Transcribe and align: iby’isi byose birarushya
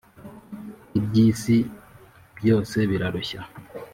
iby’isi 0.99 1.57
byose 2.37 2.77
birarushya 2.89 3.41